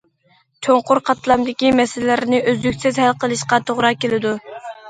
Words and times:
چوڭقۇر 0.67 1.01
قاتلامدىكى 1.09 1.71
مەسىلىلەرنى 1.81 2.41
ئۈزلۈكسىز 2.53 3.01
ھەل 3.05 3.15
قىلىشقا 3.25 3.61
توغرا 3.69 3.93
كېلىدۇ. 4.03 4.37